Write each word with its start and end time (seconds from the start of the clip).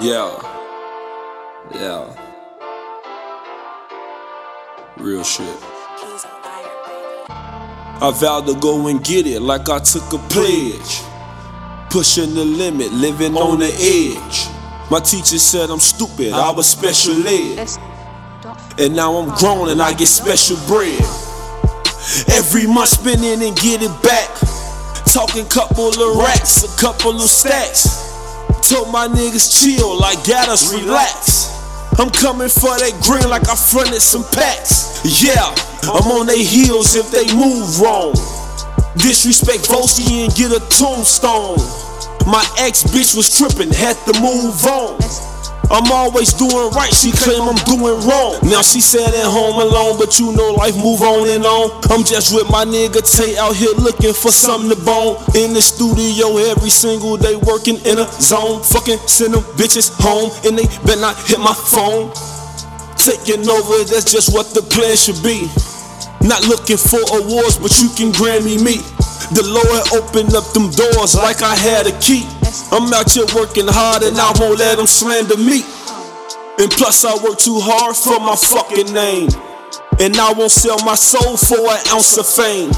Yeah. 0.00 0.30
Yeah. 1.74 2.12
Real 4.98 5.24
shit. 5.24 5.46
I 7.98 8.12
vowed 8.20 8.46
to 8.46 8.54
go 8.60 8.88
and 8.88 9.02
get 9.02 9.26
it 9.26 9.40
like 9.40 9.70
I 9.70 9.78
took 9.78 10.12
a 10.12 10.18
pledge. 10.28 11.00
Pushing 11.88 12.34
the 12.34 12.44
limit, 12.44 12.92
living 12.92 13.36
on 13.36 13.60
the 13.60 13.72
edge. 13.72 14.48
My 14.90 15.00
teacher 15.00 15.38
said 15.38 15.70
I'm 15.70 15.80
stupid, 15.80 16.34
I 16.34 16.50
was 16.50 16.68
special 16.68 17.26
ed. 17.26 17.66
And 18.78 18.94
now 18.94 19.16
I'm 19.16 19.34
grown 19.38 19.70
and 19.70 19.80
I 19.80 19.94
get 19.94 20.08
special 20.08 20.58
bread. 20.68 21.00
Every 22.28 22.66
month 22.66 22.90
spending 22.90 23.42
and 23.42 23.56
get 23.56 23.80
it 23.82 24.02
back. 24.02 24.28
Talking 25.06 25.46
couple 25.46 25.88
of 25.88 26.16
racks, 26.18 26.64
a 26.64 26.80
couple 26.80 27.12
of 27.12 27.30
stacks. 27.30 28.05
Told 28.66 28.90
my 28.90 29.06
niggas 29.06 29.46
chill, 29.62 29.96
like 30.00 30.26
got 30.26 30.48
us 30.48 30.74
relax. 30.74 31.54
I'm 32.00 32.10
coming 32.10 32.48
for 32.48 32.74
that 32.74 32.98
green 32.98 33.30
like 33.30 33.46
I 33.48 33.54
fronted 33.54 34.02
some 34.02 34.24
packs. 34.34 35.06
Yeah, 35.22 35.54
I'm 35.86 36.10
on 36.10 36.26
their 36.26 36.42
heels 36.42 36.96
if 36.96 37.14
they 37.14 37.30
move 37.30 37.78
wrong. 37.78 38.10
Disrespect 38.98 39.70
Volsky 39.70 40.26
and 40.26 40.34
get 40.34 40.50
a 40.50 40.58
tombstone. 40.66 41.62
My 42.26 42.42
ex 42.58 42.82
bitch 42.82 43.14
was 43.14 43.30
tripping, 43.30 43.70
had 43.70 43.94
to 44.10 44.18
move 44.18 44.58
on. 44.66 44.98
I'm 45.70 45.90
always 45.90 46.32
doing 46.32 46.70
right, 46.78 46.94
she 46.94 47.10
claim 47.10 47.42
I'm 47.42 47.58
doing 47.66 47.98
wrong. 48.06 48.38
Now 48.46 48.62
she 48.62 48.80
said 48.80 49.10
at 49.10 49.26
home 49.26 49.58
alone, 49.58 49.98
but 49.98 50.18
you 50.20 50.30
know 50.30 50.54
life 50.54 50.76
move 50.78 51.02
on 51.02 51.26
and 51.28 51.44
on. 51.44 51.82
I'm 51.90 52.04
just 52.06 52.30
with 52.34 52.46
my 52.50 52.64
nigga 52.64 53.02
Tay 53.02 53.36
out 53.36 53.56
here 53.56 53.74
looking 53.74 54.14
for 54.14 54.30
something 54.30 54.70
to 54.70 54.78
bone. 54.86 55.18
In 55.34 55.52
the 55.52 55.60
studio 55.60 56.38
every 56.38 56.70
single 56.70 57.16
day 57.16 57.34
working 57.34 57.82
in 57.82 57.98
a 57.98 58.06
zone. 58.22 58.62
Fucking 58.62 58.98
send 59.10 59.34
them 59.34 59.42
bitches 59.58 59.90
home 59.98 60.30
and 60.46 60.56
they 60.56 60.70
better 60.86 61.02
not 61.02 61.18
hit 61.26 61.40
my 61.40 61.54
phone. 61.54 62.14
Taking 62.94 63.42
over, 63.50 63.82
that's 63.90 64.06
just 64.06 64.32
what 64.34 64.46
the 64.54 64.62
plan 64.62 64.94
should 64.94 65.18
be. 65.22 65.50
Not 66.22 66.46
looking 66.46 66.78
for 66.78 67.02
awards, 67.18 67.58
but 67.58 67.74
you 67.82 67.90
can 67.90 68.14
Grammy 68.14 68.62
me. 68.62 68.82
The 69.34 69.42
Lord 69.42 69.82
opened 69.90 70.34
up 70.34 70.46
them 70.54 70.70
doors 70.70 71.16
like 71.16 71.42
I 71.42 71.54
had 71.56 71.86
a 71.86 71.94
key. 71.98 72.22
I'm 72.70 72.92
out 72.94 73.10
here 73.10 73.26
working 73.34 73.66
hard 73.66 74.02
and 74.02 74.14
I 74.14 74.30
won't 74.38 74.58
let 74.58 74.78
them 74.78 74.86
slander 74.86 75.36
me. 75.36 75.66
And 76.62 76.70
plus, 76.70 77.04
I 77.04 77.12
work 77.22 77.38
too 77.38 77.58
hard 77.58 77.96
for 77.96 78.20
my 78.22 78.36
fucking 78.36 78.94
name. 78.94 79.28
And 79.98 80.16
I 80.16 80.32
won't 80.32 80.52
sell 80.52 80.78
my 80.86 80.94
soul 80.94 81.36
for 81.36 81.58
an 81.58 81.82
ounce 81.90 82.16
of 82.16 82.26
fame. 82.26 82.70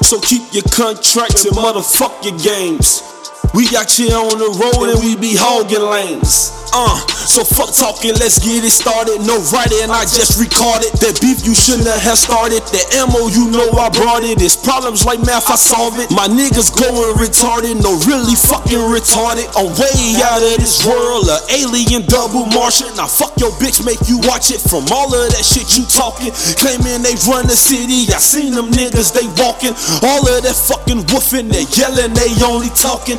So 0.00 0.18
keep 0.20 0.42
your 0.52 0.64
contracts 0.72 1.44
and 1.44 1.54
motherfuck 1.54 2.24
your 2.24 2.38
games. 2.40 3.04
We 3.52 3.68
out 3.76 3.92
here 3.92 4.16
on 4.16 4.40
the 4.40 4.48
road 4.48 4.96
and 4.96 4.98
we 5.04 5.14
be 5.14 5.36
hogging 5.36 5.84
lanes. 5.84 6.56
Uh, 6.72 6.96
so 7.26 7.44
fuck 7.44 7.70
talking, 7.70 8.14
let's 8.18 8.38
get 8.42 8.64
it 8.64 8.74
started. 8.74 9.22
No 9.22 9.38
writing, 9.54 9.90
I 9.90 10.04
just 10.04 10.38
recorded. 10.38 10.90
That 10.98 11.18
beef 11.22 11.46
you 11.46 11.54
shouldn't 11.54 11.88
have 11.88 12.18
started. 12.18 12.62
The 12.74 12.82
ammo, 12.98 13.30
you 13.30 13.50
know 13.50 13.70
I 13.78 13.88
brought 13.90 14.26
it. 14.26 14.42
It's 14.42 14.56
problems 14.58 15.04
like 15.06 15.22
math, 15.22 15.48
I 15.50 15.56
solve 15.56 15.98
it. 15.98 16.10
My 16.10 16.26
niggas 16.26 16.74
going 16.74 17.14
retarded, 17.18 17.78
no 17.82 17.94
really 18.06 18.34
fucking 18.34 18.82
retarded. 18.90 19.46
I'm 19.54 19.70
way 19.78 20.18
out 20.22 20.42
of 20.42 20.56
this 20.58 20.82
world, 20.86 21.30
a 21.30 21.38
alien 21.52 22.06
double 22.06 22.46
Martian. 22.50 22.90
Now 22.96 23.06
fuck 23.06 23.34
your 23.38 23.52
bitch, 23.58 23.84
make 23.84 24.02
you 24.10 24.18
watch 24.28 24.50
it 24.50 24.62
from 24.62 24.86
all 24.90 25.10
of 25.10 25.26
that 25.32 25.44
shit 25.44 25.78
you 25.78 25.84
talking. 25.86 26.32
Claiming 26.58 27.02
they 27.02 27.16
run 27.28 27.46
the 27.46 27.56
city, 27.56 28.06
I 28.12 28.18
seen 28.22 28.54
them 28.54 28.70
niggas, 28.70 29.14
they 29.14 29.26
walking. 29.38 29.74
All 30.02 30.22
of 30.22 30.38
that 30.42 30.56
fucking 30.56 31.06
woofing, 31.10 31.50
they 31.50 31.66
yelling, 31.74 32.14
they 32.14 32.30
only 32.44 32.70
talking. 32.74 33.18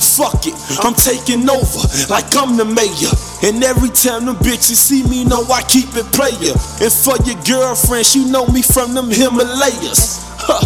Fuck 0.00 0.46
it, 0.46 0.56
I'm 0.84 0.94
taking 0.94 1.48
over 1.48 1.82
like 2.08 2.34
I'm 2.36 2.56
the 2.56 2.64
mayor. 2.64 3.12
And 3.42 3.62
every 3.62 3.90
time 3.90 4.26
them 4.26 4.36
bitches 4.36 4.80
see 4.80 5.02
me, 5.04 5.24
know 5.24 5.44
I 5.48 5.62
keep 5.62 5.92
it 5.96 6.08
player. 6.12 6.56
And 6.80 6.92
for 6.92 7.16
your 7.28 7.36
girlfriend, 7.44 8.06
she 8.06 8.24
know 8.24 8.46
me 8.48 8.62
from 8.62 8.94
them 8.94 9.10
Himalayas. 9.10 10.24
Huh. 10.40 10.64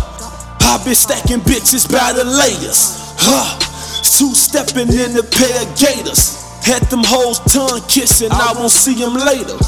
I 0.60 0.82
been 0.84 0.94
stacking 0.94 1.40
bitches 1.40 1.90
by 1.90 2.12
the 2.12 2.24
layers. 2.24 3.14
Huh. 3.18 3.58
Two 4.02 4.34
stepping 4.34 4.92
in 4.92 5.16
a 5.18 5.22
pair 5.22 5.66
of 5.66 5.68
gators. 5.78 6.38
Had 6.62 6.82
them 6.90 7.02
hoes 7.02 7.40
tongue 7.50 7.80
kissing, 7.88 8.30
I 8.30 8.52
won't 8.54 8.70
see 8.70 8.94
them 8.94 9.14
later. 9.14 9.58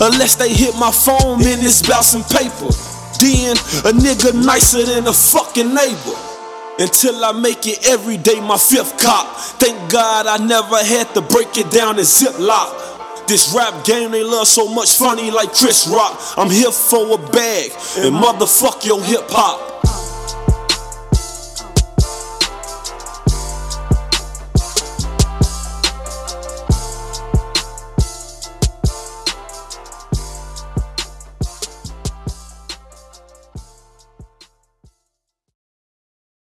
Unless 0.00 0.36
they 0.36 0.52
hit 0.52 0.74
my 0.76 0.90
phone, 0.90 1.40
then 1.40 1.58
it's 1.64 1.86
some 2.04 2.24
paper. 2.24 2.68
Then 3.16 3.56
a 3.88 3.96
nigga 3.96 4.34
nicer 4.44 4.84
than 4.84 5.06
a 5.06 5.12
fucking 5.12 5.72
neighbor. 5.72 6.35
Until 6.78 7.24
I 7.24 7.32
make 7.32 7.66
it 7.66 7.88
every 7.88 8.18
day 8.18 8.40
my 8.40 8.58
fifth 8.58 9.00
cop. 9.00 9.36
Thank 9.58 9.90
God 9.90 10.26
I 10.26 10.36
never 10.44 10.76
had 10.76 11.12
to 11.14 11.22
break 11.22 11.56
it 11.56 11.70
down 11.70 11.98
in 11.98 12.04
ziplock. 12.04 13.26
This 13.26 13.52
rap 13.56 13.84
game 13.84 14.12
they 14.12 14.22
love 14.22 14.46
so 14.46 14.68
much 14.72 14.96
funny 14.96 15.30
like 15.30 15.52
Chris 15.52 15.88
Rock. 15.88 16.20
I'm 16.36 16.50
here 16.50 16.70
for 16.70 17.14
a 17.14 17.18
bag 17.18 17.72
and 17.98 18.14
motherfuck 18.14 18.84
your 18.84 19.02
hip 19.02 19.24
hop. 19.28 19.75